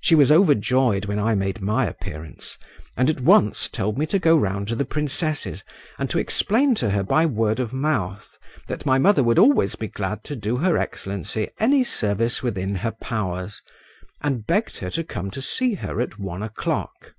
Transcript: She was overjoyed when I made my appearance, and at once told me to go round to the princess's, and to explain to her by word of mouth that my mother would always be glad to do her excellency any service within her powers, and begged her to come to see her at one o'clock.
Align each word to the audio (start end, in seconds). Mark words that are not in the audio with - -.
She 0.00 0.16
was 0.16 0.32
overjoyed 0.32 1.04
when 1.04 1.20
I 1.20 1.36
made 1.36 1.60
my 1.60 1.86
appearance, 1.86 2.58
and 2.96 3.08
at 3.08 3.20
once 3.20 3.68
told 3.68 3.96
me 3.96 4.06
to 4.06 4.18
go 4.18 4.36
round 4.36 4.66
to 4.66 4.74
the 4.74 4.84
princess's, 4.84 5.62
and 6.00 6.10
to 6.10 6.18
explain 6.18 6.74
to 6.74 6.90
her 6.90 7.04
by 7.04 7.26
word 7.26 7.60
of 7.60 7.72
mouth 7.72 8.36
that 8.66 8.84
my 8.84 8.98
mother 8.98 9.22
would 9.22 9.38
always 9.38 9.76
be 9.76 9.86
glad 9.86 10.24
to 10.24 10.34
do 10.34 10.56
her 10.56 10.76
excellency 10.76 11.48
any 11.60 11.84
service 11.84 12.42
within 12.42 12.74
her 12.74 12.90
powers, 12.90 13.62
and 14.20 14.48
begged 14.48 14.78
her 14.78 14.90
to 14.90 15.04
come 15.04 15.30
to 15.30 15.40
see 15.40 15.74
her 15.74 16.00
at 16.00 16.18
one 16.18 16.42
o'clock. 16.42 17.14